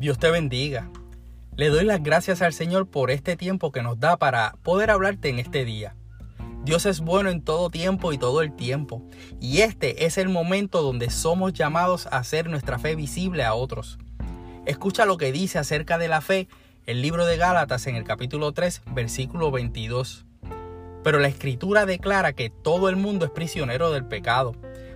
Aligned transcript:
Dios 0.00 0.18
te 0.18 0.30
bendiga. 0.30 0.88
Le 1.56 1.68
doy 1.68 1.84
las 1.84 2.02
gracias 2.02 2.40
al 2.40 2.54
Señor 2.54 2.88
por 2.88 3.10
este 3.10 3.36
tiempo 3.36 3.70
que 3.70 3.82
nos 3.82 4.00
da 4.00 4.16
para 4.16 4.54
poder 4.62 4.90
hablarte 4.90 5.28
en 5.28 5.38
este 5.38 5.66
día. 5.66 5.94
Dios 6.64 6.86
es 6.86 7.00
bueno 7.00 7.28
en 7.28 7.42
todo 7.42 7.68
tiempo 7.68 8.10
y 8.14 8.16
todo 8.16 8.40
el 8.40 8.56
tiempo, 8.56 9.02
y 9.42 9.60
este 9.60 10.06
es 10.06 10.16
el 10.16 10.30
momento 10.30 10.80
donde 10.80 11.10
somos 11.10 11.52
llamados 11.52 12.06
a 12.06 12.16
hacer 12.16 12.48
nuestra 12.48 12.78
fe 12.78 12.94
visible 12.94 13.44
a 13.44 13.52
otros. 13.52 13.98
Escucha 14.64 15.04
lo 15.04 15.18
que 15.18 15.32
dice 15.32 15.58
acerca 15.58 15.98
de 15.98 16.08
la 16.08 16.22
fe 16.22 16.48
el 16.86 17.02
libro 17.02 17.26
de 17.26 17.36
Gálatas 17.36 17.86
en 17.86 17.94
el 17.94 18.04
capítulo 18.04 18.52
3, 18.52 18.80
versículo 18.94 19.50
22. 19.50 20.24
Pero 21.04 21.18
la 21.18 21.28
escritura 21.28 21.84
declara 21.84 22.32
que 22.32 22.48
todo 22.48 22.88
el 22.88 22.96
mundo 22.96 23.26
es 23.26 23.32
prisionero 23.32 23.90
del 23.90 24.06
pecado, 24.06 24.54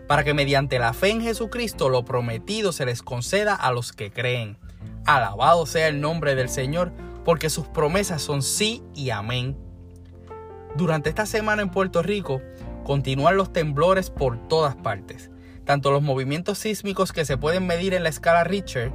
para 0.08 0.24
que 0.24 0.32
mediante 0.32 0.78
la 0.78 0.94
fe 0.94 1.10
en 1.10 1.20
Jesucristo 1.20 1.90
lo 1.90 2.06
prometido 2.06 2.72
se 2.72 2.86
les 2.86 3.02
conceda 3.02 3.54
a 3.54 3.70
los 3.70 3.92
que 3.92 4.10
creen. 4.10 4.63
Alabado 5.06 5.66
sea 5.66 5.88
el 5.88 6.00
nombre 6.00 6.34
del 6.34 6.48
Señor, 6.48 6.92
porque 7.24 7.50
sus 7.50 7.66
promesas 7.66 8.22
son 8.22 8.42
sí 8.42 8.82
y 8.94 9.10
amén. 9.10 9.56
Durante 10.76 11.08
esta 11.08 11.26
semana 11.26 11.62
en 11.62 11.70
Puerto 11.70 12.02
Rico 12.02 12.40
continúan 12.84 13.36
los 13.36 13.52
temblores 13.52 14.10
por 14.10 14.48
todas 14.48 14.76
partes, 14.76 15.30
tanto 15.64 15.90
los 15.90 16.02
movimientos 16.02 16.58
sísmicos 16.58 17.12
que 17.12 17.24
se 17.24 17.36
pueden 17.36 17.66
medir 17.66 17.94
en 17.94 18.02
la 18.02 18.08
escala 18.08 18.44
Richter, 18.44 18.92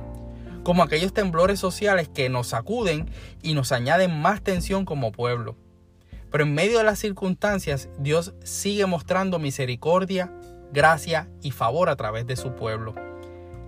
como 0.64 0.84
aquellos 0.84 1.14
temblores 1.14 1.60
sociales 1.60 2.10
que 2.10 2.30
nos 2.30 2.48
sacuden 2.48 3.10
y 3.42 3.54
nos 3.54 3.72
añaden 3.72 4.20
más 4.20 4.42
tensión 4.42 4.86
como 4.86 5.12
pueblo. 5.12 5.56
Pero 6.32 6.44
en 6.44 6.54
medio 6.54 6.78
de 6.80 6.84
las 6.84 7.00
circunstancias, 7.00 7.90
Dios 7.98 8.34
sigue 8.44 8.86
mostrando 8.86 9.40
misericordia, 9.40 10.32
gracia 10.72 11.30
y 11.42 11.52
favor 11.52 11.90
a 11.90 11.96
través 11.96 12.28
de 12.28 12.36
su 12.36 12.56
pueblo. 12.56 12.94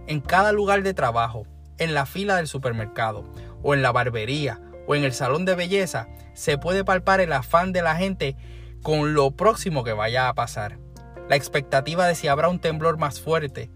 En 0.08 0.20
cada 0.20 0.52
lugar 0.52 0.84
de 0.84 0.94
trabajo, 0.94 1.48
en 1.81 1.95
la 1.95 2.06
fila 2.06 2.36
del 2.36 2.47
supermercado, 2.47 3.25
o 3.64 3.73
en 3.73 3.81
la 3.81 3.92
barbería, 3.92 4.61
o 4.88 4.94
en 4.94 5.03
el 5.03 5.14
salón 5.14 5.45
de 5.45 5.56
belleza, 5.56 6.08
se 6.36 6.59
puede 6.59 6.86
palpar 6.86 7.22
el 7.22 7.33
afán 7.33 7.73
de 7.73 7.81
la 7.81 7.95
gente 7.95 8.38
con 8.83 9.16
lo 9.16 9.31
próximo 9.31 9.83
que 9.83 9.94
vaya 9.94 10.30
a 10.30 10.36
pasar. 10.36 10.78
La 11.28 11.36
expectativa 11.36 12.06
de 12.06 12.14
si 12.14 12.28
habrá 12.28 12.50
un 12.50 12.59
temblor 12.59 13.00
más 13.00 13.19
fuerte, 13.19 13.72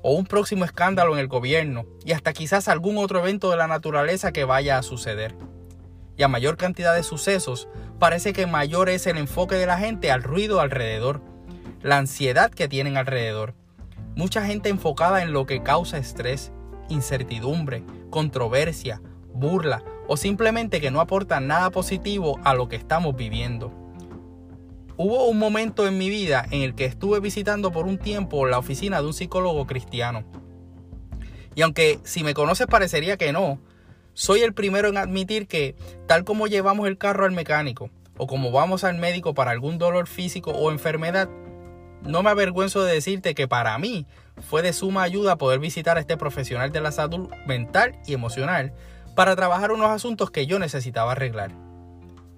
o 0.00 0.12
un 0.12 0.26
próximo 0.26 0.64
escándalo 0.64 1.12
en 1.14 1.18
el 1.18 1.26
gobierno, 1.26 1.86
y 2.04 2.12
hasta 2.12 2.32
quizás 2.32 2.68
algún 2.68 2.98
otro 2.98 3.18
evento 3.18 3.50
de 3.50 3.56
la 3.56 3.66
naturaleza 3.66 4.30
que 4.30 4.44
vaya 4.44 4.78
a 4.78 4.84
suceder. 4.84 5.34
Y 6.16 6.22
a 6.22 6.28
mayor 6.28 6.56
cantidad 6.56 6.94
de 6.94 7.02
sucesos, 7.02 7.68
parece 7.98 8.32
que 8.32 8.46
mayor 8.46 8.90
es 8.90 9.08
el 9.08 9.18
enfoque 9.18 9.56
de 9.56 9.66
la 9.66 9.78
gente 9.78 10.12
al 10.12 10.22
ruido 10.22 10.60
alrededor, 10.60 11.20
la 11.82 11.98
ansiedad 11.98 12.52
que 12.52 12.68
tienen 12.68 12.96
alrededor. 12.96 13.54
Mucha 14.14 14.46
gente 14.46 14.68
enfocada 14.68 15.22
en 15.22 15.32
lo 15.32 15.46
que 15.46 15.64
causa 15.64 15.98
estrés, 15.98 16.52
incertidumbre, 16.90 17.82
controversia, 18.10 19.00
burla 19.32 19.82
o 20.06 20.16
simplemente 20.16 20.80
que 20.80 20.90
no 20.90 21.00
aporta 21.00 21.40
nada 21.40 21.70
positivo 21.70 22.38
a 22.44 22.54
lo 22.54 22.68
que 22.68 22.76
estamos 22.76 23.16
viviendo. 23.16 23.72
Hubo 24.96 25.28
un 25.28 25.38
momento 25.38 25.86
en 25.86 25.96
mi 25.96 26.10
vida 26.10 26.44
en 26.50 26.62
el 26.62 26.74
que 26.74 26.84
estuve 26.84 27.20
visitando 27.20 27.72
por 27.72 27.86
un 27.86 27.96
tiempo 27.96 28.46
la 28.46 28.58
oficina 28.58 29.00
de 29.00 29.06
un 29.06 29.14
psicólogo 29.14 29.66
cristiano. 29.66 30.24
Y 31.54 31.62
aunque 31.62 32.00
si 32.04 32.22
me 32.22 32.34
conoces 32.34 32.66
parecería 32.66 33.16
que 33.16 33.32
no, 33.32 33.60
soy 34.12 34.40
el 34.40 34.52
primero 34.52 34.88
en 34.88 34.98
admitir 34.98 35.46
que 35.46 35.76
tal 36.06 36.24
como 36.24 36.46
llevamos 36.46 36.86
el 36.86 36.98
carro 36.98 37.24
al 37.24 37.32
mecánico 37.32 37.90
o 38.18 38.26
como 38.26 38.50
vamos 38.50 38.84
al 38.84 38.98
médico 38.98 39.32
para 39.32 39.52
algún 39.52 39.78
dolor 39.78 40.06
físico 40.06 40.50
o 40.50 40.70
enfermedad, 40.70 41.30
no 42.02 42.22
me 42.22 42.30
avergüenzo 42.30 42.82
de 42.82 42.92
decirte 42.92 43.34
que 43.34 43.48
para 43.48 43.78
mí 43.78 44.06
fue 44.42 44.62
de 44.62 44.72
suma 44.72 45.02
ayuda 45.02 45.36
poder 45.36 45.58
visitar 45.58 45.96
a 45.96 46.00
este 46.00 46.16
profesional 46.16 46.72
de 46.72 46.80
la 46.80 46.92
salud 46.92 47.28
mental 47.46 47.98
y 48.06 48.14
emocional 48.14 48.72
para 49.14 49.36
trabajar 49.36 49.72
unos 49.72 49.90
asuntos 49.90 50.30
que 50.30 50.46
yo 50.46 50.58
necesitaba 50.58 51.12
arreglar. 51.12 51.52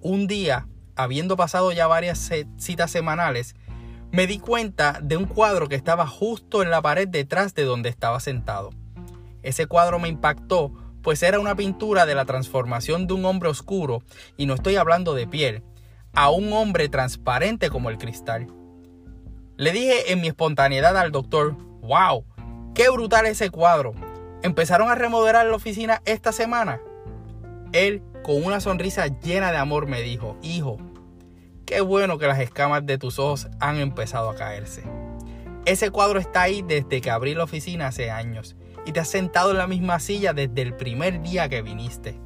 Un 0.00 0.27
día, 0.27 0.66
habiendo 0.97 1.37
pasado 1.37 1.72
ya 1.72 1.87
varias 1.87 2.31
citas 2.56 2.91
semanales, 2.91 3.54
me 4.10 4.27
di 4.27 4.38
cuenta 4.38 4.99
de 5.03 5.16
un 5.16 5.25
cuadro 5.25 5.69
que 5.69 5.75
estaba 5.75 6.06
justo 6.06 6.62
en 6.62 6.71
la 6.71 6.82
pared 6.82 7.09
detrás 7.09 7.54
de 7.54 7.65
donde 7.65 7.88
estaba 7.88 8.21
sentado. 8.21 8.71
Ese 9.43 9.66
cuadro 9.66 9.98
me 9.98 10.09
impactó, 10.09 10.72
pues 11.03 11.22
era 11.22 11.41
una 11.41 11.56
pintura 11.56 12.04
de 12.04 12.15
la 12.15 12.25
transformación 12.25 13.06
de 13.06 13.15
un 13.15 13.25
hombre 13.25 13.48
oscuro, 13.48 14.03
y 14.37 14.47
no 14.47 14.54
estoy 14.54 14.77
hablando 14.77 15.15
de 15.15 15.27
piel, 15.27 15.62
a 16.15 16.31
un 16.31 16.53
hombre 16.53 16.88
transparente 16.88 17.71
como 17.71 17.88
el 17.88 17.97
cristal. 17.97 18.48
Le 19.56 19.72
dije 19.72 20.12
en 20.12 20.21
mi 20.21 20.28
espontaneidad 20.28 20.97
al 20.97 21.10
doctor, 21.10 21.56
wow, 21.82 22.25
qué 22.75 22.88
brutal 22.88 23.26
ese 23.26 23.50
cuadro. 23.50 23.93
¿Empezaron 24.43 24.88
a 24.91 24.94
remodelar 24.94 25.47
la 25.47 25.56
oficina 25.56 26.00
esta 26.04 26.32
semana? 26.32 26.81
Él, 27.72 28.03
con 28.22 28.44
una 28.44 28.60
sonrisa 28.60 29.06
llena 29.06 29.53
de 29.53 29.59
amor, 29.59 29.87
me 29.87 30.00
dijo, 30.00 30.37
hijo, 30.42 30.78
qué 31.66 31.81
bueno 31.81 32.19
que 32.19 32.26
las 32.26 32.41
escamas 32.41 32.87
de 32.87 32.98
tus 32.98 33.19
ojos 33.19 33.48
han 33.60 33.78
empezado 33.78 34.31
a 34.31 34.34
caerse. 34.34 34.82
Ese 35.65 35.91
cuadro 35.91 36.19
está 36.19 36.42
ahí 36.42 36.62
desde 36.62 37.00
que 37.00 37.10
abrí 37.10 37.34
la 37.34 37.44
oficina 37.44 37.88
hace 37.88 38.10
años 38.10 38.56
y 38.84 38.92
te 38.92 39.00
has 39.00 39.09
sentado 39.09 39.53
en 39.53 39.59
la 39.59 39.66
misma 39.66 40.00
silla 40.00 40.32
desde 40.32 40.62
el 40.62 40.75
primer 40.75 41.22
día 41.22 41.48
que 41.48 41.62
viniste. 41.62 42.21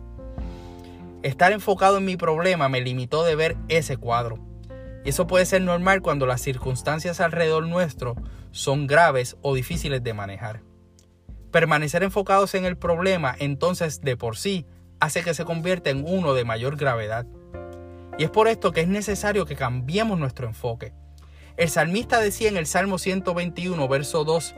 Estar 1.22 1.52
enfocado 1.52 1.98
en 1.98 2.04
mi 2.04 2.16
problema 2.16 2.68
me 2.68 2.80
limitó 2.80 3.24
de 3.24 3.36
ver 3.36 3.56
ese 3.68 3.96
cuadro. 3.96 4.38
Y 5.06 5.10
eso 5.10 5.28
puede 5.28 5.46
ser 5.46 5.62
normal 5.62 6.02
cuando 6.02 6.26
las 6.26 6.40
circunstancias 6.40 7.20
alrededor 7.20 7.64
nuestro 7.68 8.16
son 8.50 8.88
graves 8.88 9.36
o 9.40 9.54
difíciles 9.54 10.02
de 10.02 10.14
manejar. 10.14 10.62
Permanecer 11.52 12.02
enfocados 12.02 12.56
en 12.56 12.64
el 12.64 12.76
problema 12.76 13.32
entonces 13.38 14.00
de 14.00 14.16
por 14.16 14.36
sí 14.36 14.66
hace 14.98 15.22
que 15.22 15.32
se 15.32 15.44
convierta 15.44 15.90
en 15.90 16.04
uno 16.04 16.34
de 16.34 16.44
mayor 16.44 16.76
gravedad. 16.76 17.24
Y 18.18 18.24
es 18.24 18.30
por 18.30 18.48
esto 18.48 18.72
que 18.72 18.80
es 18.80 18.88
necesario 18.88 19.46
que 19.46 19.54
cambiemos 19.54 20.18
nuestro 20.18 20.48
enfoque. 20.48 20.92
El 21.56 21.70
salmista 21.70 22.18
decía 22.18 22.48
en 22.48 22.56
el 22.56 22.66
Salmo 22.66 22.98
121, 22.98 23.86
verso 23.86 24.24
2, 24.24 24.56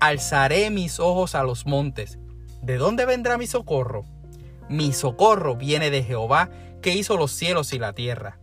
Alzaré 0.00 0.68
mis 0.68 1.00
ojos 1.00 1.34
a 1.34 1.44
los 1.44 1.64
montes. 1.64 2.18
¿De 2.60 2.76
dónde 2.76 3.06
vendrá 3.06 3.38
mi 3.38 3.46
socorro? 3.46 4.04
Mi 4.68 4.92
socorro 4.92 5.56
viene 5.56 5.90
de 5.90 6.04
Jehová, 6.04 6.50
que 6.82 6.94
hizo 6.94 7.16
los 7.16 7.32
cielos 7.32 7.72
y 7.72 7.78
la 7.78 7.94
tierra. 7.94 8.38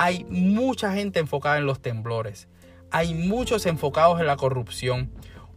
Hay 0.00 0.24
mucha 0.30 0.92
gente 0.92 1.18
enfocada 1.18 1.58
en 1.58 1.66
los 1.66 1.82
temblores. 1.82 2.46
Hay 2.92 3.14
muchos 3.14 3.66
enfocados 3.66 4.20
en 4.20 4.28
la 4.28 4.36
corrupción. 4.36 5.10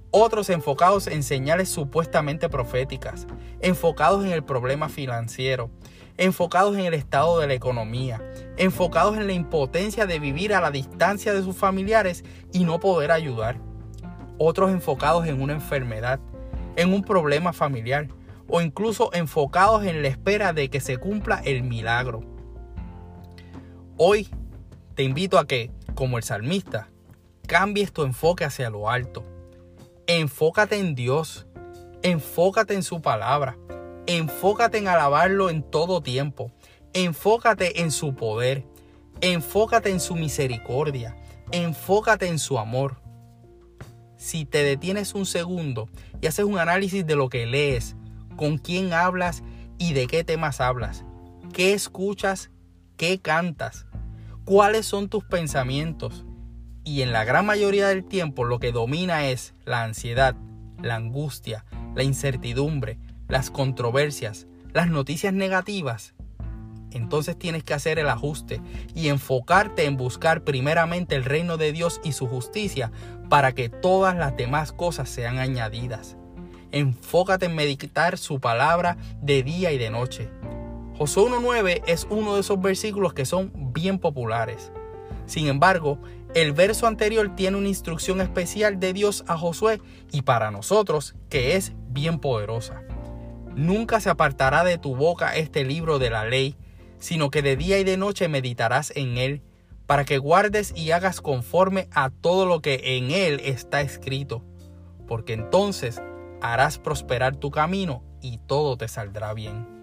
Otros 0.10 0.50
enfocados 0.50 1.06
en 1.06 1.22
señales 1.22 1.70
supuestamente 1.70 2.50
proféticas. 2.50 3.28
Enfocados 3.62 4.26
en 4.26 4.32
el 4.32 4.44
problema 4.44 4.90
financiero. 4.90 5.70
Enfocados 6.18 6.76
en 6.76 6.86
el 6.86 6.96
estado 6.96 7.38
de 7.38 7.46
la 7.46 7.54
economía. 7.54 8.20
Enfocados 8.58 9.16
en 9.16 9.28
la 9.28 9.34
impotencia 9.34 10.08
de 10.08 10.18
vivir 10.18 10.56
a 10.56 10.62
la 10.62 10.72
distancia 10.72 11.36
de 11.36 11.44
sus 11.44 11.56
familiares 11.56 12.24
y 12.52 12.64
no 12.64 12.80
poder 12.80 13.12
ayudar. 13.12 13.60
Otros 14.40 14.72
enfocados 14.72 15.28
en 15.28 15.40
una 15.40 15.54
enfermedad. 15.54 16.20
En 16.78 16.92
un 16.96 17.04
problema 17.04 17.54
familiar. 17.54 18.08
O 18.48 18.60
incluso 18.60 19.14
enfocados 19.14 19.86
en 19.86 20.02
la 20.02 20.08
espera 20.08 20.52
de 20.52 20.72
que 20.72 20.80
se 20.80 20.98
cumpla 20.98 21.44
el 21.46 21.62
milagro. 21.62 22.31
Hoy 23.98 24.30
te 24.96 25.04
invito 25.04 25.38
a 25.38 25.46
que, 25.46 25.72
como 25.96 26.18
el 26.18 26.24
salmista, 26.24 26.90
cambies 27.48 27.92
tu 27.92 28.04
enfoque 28.04 28.46
hacia 28.46 28.70
lo 28.70 28.90
alto. 28.90 29.24
Enfócate 30.08 30.78
en 30.78 30.96
Dios. 30.96 31.48
Enfócate 32.02 32.74
en 32.74 32.84
su 32.84 33.02
palabra. 33.02 33.58
Enfócate 34.08 34.78
en 34.80 34.88
alabarlo 34.88 35.50
en 35.50 35.64
todo 35.64 36.02
tiempo. 36.02 36.52
Enfócate 36.94 37.82
en 37.82 37.92
su 37.92 38.16
poder. 38.16 38.66
Enfócate 39.22 39.92
en 39.92 40.00
su 40.00 40.16
misericordia. 40.16 41.16
Enfócate 41.52 42.28
en 42.28 42.40
su 42.40 42.58
amor. 42.58 43.02
Si 44.18 44.46
te 44.46 44.64
detienes 44.64 45.14
un 45.14 45.26
segundo 45.26 45.90
y 46.22 46.28
haces 46.28 46.46
un 46.46 46.60
análisis 46.60 47.06
de 47.06 47.16
lo 47.16 47.30
que 47.30 47.46
lees, 47.46 47.96
con 48.36 48.58
quién 48.58 48.94
hablas 48.94 49.44
y 49.78 49.94
de 49.94 50.08
qué 50.08 50.24
temas 50.24 50.62
hablas, 50.62 51.04
qué 51.54 51.74
escuchas, 51.74 52.52
qué 52.98 53.20
cantas, 53.20 53.86
cuáles 54.46 54.86
son 54.86 55.10
tus 55.10 55.24
pensamientos. 55.24 56.26
Y 56.84 57.02
en 57.02 57.12
la 57.12 57.24
gran 57.24 57.46
mayoría 57.46 57.88
del 57.88 58.04
tiempo 58.04 58.44
lo 58.44 58.60
que 58.60 58.72
domina 58.72 59.28
es 59.28 59.54
la 59.66 59.84
ansiedad, 59.84 60.36
la 60.82 60.96
angustia, 60.96 61.66
la 61.96 62.04
incertidumbre, 62.04 62.98
las 63.28 63.52
controversias, 63.52 64.48
las 64.74 64.90
noticias 64.90 65.34
negativas. 65.34 66.14
Entonces 66.92 67.38
tienes 67.38 67.64
que 67.64 67.74
hacer 67.74 68.00
el 68.00 68.10
ajuste 68.10 68.62
y 68.94 69.08
enfocarte 69.08 69.86
en 69.86 69.96
buscar 69.96 70.44
primeramente 70.44 71.16
el 71.16 71.24
reino 71.24 71.58
de 71.58 71.72
Dios 71.72 72.02
y 72.04 72.12
su 72.12 72.28
justicia 72.28 72.92
para 73.30 73.54
que 73.54 73.70
todas 73.70 74.16
las 74.16 74.36
demás 74.36 74.74
cosas 74.74 75.10
sean 75.10 75.38
añadidas. 75.38 76.18
Enfócate 76.72 77.46
en 77.46 77.56
meditar 77.56 78.18
su 78.18 78.40
palabra 78.40 78.98
de 79.22 79.44
día 79.44 79.72
y 79.72 79.78
de 79.78 79.90
noche. 79.90 80.30
Josué 81.02 81.32
1.9 81.32 81.82
es 81.88 82.06
uno 82.12 82.36
de 82.36 82.42
esos 82.42 82.62
versículos 82.62 83.16
que 83.16 83.26
son 83.26 83.52
bien 83.74 83.98
populares. 83.98 84.72
Sin 85.26 85.48
embargo, 85.48 85.98
el 86.36 86.52
verso 86.52 86.86
anterior 86.86 87.36
tiene 87.36 87.58
una 87.58 87.70
instrucción 87.70 88.22
especial 88.22 88.80
de 88.80 88.94
Dios 88.94 89.24
a 89.26 89.36
Josué 89.36 89.82
y 90.12 90.22
para 90.22 90.52
nosotros 90.52 91.16
que 91.28 91.56
es 91.56 91.74
bien 91.90 92.20
poderosa. 92.20 92.84
Nunca 93.56 94.00
se 94.00 94.12
apartará 94.12 94.64
de 94.64 94.78
tu 94.78 94.96
boca 94.96 95.36
este 95.36 95.66
libro 95.66 95.98
de 95.98 96.12
la 96.12 96.26
ley, 96.26 96.56
sino 97.00 97.32
que 97.32 97.42
de 97.42 97.56
día 97.58 97.80
y 97.80 97.84
de 97.84 97.98
noche 97.98 98.28
meditarás 98.28 98.94
en 98.96 99.18
él, 99.18 99.42
para 99.88 100.06
que 100.06 100.20
guardes 100.20 100.72
y 100.76 100.92
hagas 100.92 101.20
conforme 101.20 101.88
a 101.96 102.12
todo 102.12 102.46
lo 102.46 102.62
que 102.62 102.80
en 102.84 103.10
él 103.10 103.42
está 103.44 103.82
escrito, 103.82 104.44
porque 105.08 105.34
entonces 105.34 106.00
harás 106.44 106.78
prosperar 106.78 107.38
tu 107.38 107.50
camino 107.50 108.04
y 108.22 108.38
todo 108.38 108.78
te 108.78 108.88
saldrá 108.88 109.34
bien. 109.34 109.81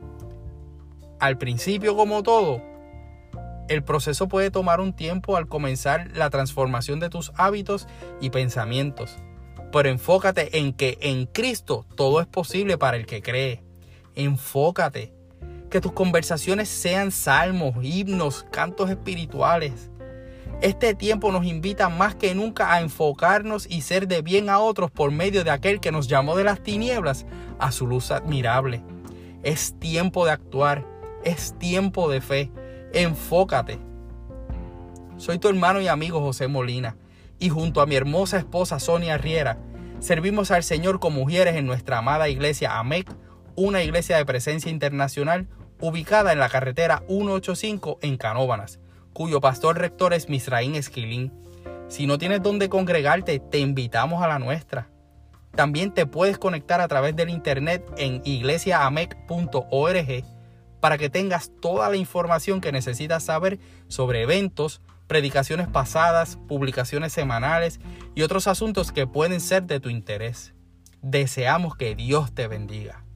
Al 1.21 1.39
principio, 1.39 1.97
como 1.97 2.23
todo, 2.23 2.63
el 3.69 3.83
proceso 3.83 4.29
puede 4.29 4.51
tomar 4.51 4.81
un 4.81 4.93
tiempo 4.93 5.37
al 5.37 5.49
comenzar 5.49 6.11
la 6.15 6.31
transformación 6.31 7.01
de 7.01 7.11
tus 7.11 7.33
hábitos 7.37 7.87
y 8.21 8.31
pensamientos 8.31 9.19
pero 9.73 9.89
enfócate 9.89 10.59
en 10.59 10.73
que 10.73 10.99
en 11.01 11.27
Cristo 11.27 11.87
todo 11.95 12.21
es 12.21 12.27
posible 12.27 12.79
para 12.79 12.97
el 12.97 13.07
que 13.07 13.23
cree. 13.23 13.63
Enfócate. 14.15 15.13
Que 15.71 15.81
tus 15.81 15.93
conversaciones 15.93 16.69
sean 16.69 17.11
salmos, 17.11 17.75
himnos, 17.83 18.47
cantos 18.51 18.89
espirituales. 18.89 19.91
Este 20.63 20.95
tiempo 20.95 21.31
nos 21.31 21.45
invita 21.45 21.89
más 21.89 22.15
que 22.15 22.35
nunca 22.35 22.73
a 22.73 22.81
enfocarnos 22.81 23.67
y 23.71 23.83
ser 23.83 24.09
de 24.09 24.23
bien 24.23 24.49
a 24.49 24.59
otros 24.61 24.91
por 24.91 25.13
medio 25.13 25.45
de 25.45 25.51
aquel 25.51 25.79
que 25.79 25.93
nos 25.93 26.09
llamó 26.09 26.37
de 26.37 26.45
las 26.45 26.63
tinieblas 26.63 27.27
a 27.59 27.71
su 27.71 27.87
luz 27.87 28.11
admirable. 28.11 28.83
Es 29.43 29.79
tiempo 29.79 30.25
de 30.25 30.33
actuar, 30.33 30.85
es 31.25 31.59
tiempo 31.59 32.09
de 32.09 32.21
fe. 32.21 32.51
Enfócate. 32.93 33.79
Soy 35.17 35.39
tu 35.39 35.49
hermano 35.49 35.81
y 35.81 35.89
amigo 35.89 36.21
José 36.21 36.49
Molina 36.49 36.97
y 37.39 37.49
junto 37.49 37.81
a 37.81 37.87
mi 37.87 37.97
hermosa 37.97 38.39
esposa 38.39 38.79
Sonia 38.79 39.19
Riera, 39.19 39.59
servimos 40.01 40.51
al 40.51 40.65
Señor 40.65 41.01
con 41.01 41.13
mujeres 41.13 41.57
en 41.57 41.67
nuestra 41.67 41.99
amada 41.99 42.29
iglesia 42.29 42.79
AMEC, 42.79 43.09
una 43.57 43.83
iglesia 43.83 44.17
de 44.17 44.27
presencia 44.27 44.71
internacional 44.71 45.49
ubicada 45.81 46.33
en 46.33 46.39
la 46.39 46.49
carretera 46.49 47.03
185 47.09 47.99
en 48.03 48.17
Canóbanas, 48.17 48.81
cuyo 49.13 49.41
pastor 49.41 49.79
rector 49.79 50.15
es 50.15 50.29
Misraín 50.29 50.75
Esquilín. 50.75 51.33
Si 51.89 52.07
no 52.07 52.19
tienes 52.19 52.43
dónde 52.43 52.69
congregarte, 52.69 53.39
te 53.39 53.59
invitamos 53.59 54.23
a 54.23 54.29
la 54.29 54.39
nuestra. 54.39 54.91
También 55.55 55.93
te 55.93 56.07
puedes 56.07 56.39
conectar 56.39 56.81
a 56.81 56.89
través 56.89 57.17
del 57.17 57.31
internet 57.31 57.85
en 57.97 58.21
iglesiaamec.org 58.25 60.38
para 60.81 60.99
que 60.99 61.11
tengas 61.11 61.51
toda 61.61 61.89
la 61.89 61.97
información 61.97 62.61
que 62.61 62.73
necesitas 62.73 63.25
saber 63.25 63.59
sobre 63.89 64.23
eventos, 64.23 64.81
predicaciones 65.07 65.67
pasadas, 65.69 66.39
publicaciones 66.49 67.13
semanales 67.13 67.81
y 68.15 68.23
otros 68.23 68.47
asuntos 68.47 68.93
que 68.93 69.07
pueden 69.07 69.41
ser 69.41 69.65
de 69.65 69.81
tu 69.81 69.89
interés. 69.89 70.55
Deseamos 71.03 71.77
que 71.77 71.95
Dios 71.95 72.33
te 72.35 72.47
bendiga. 72.47 73.08